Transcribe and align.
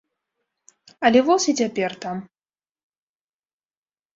Але 1.09 1.19
воз 1.27 1.41
і 1.53 1.55
цяпер 1.59 1.91
там. 2.07 2.17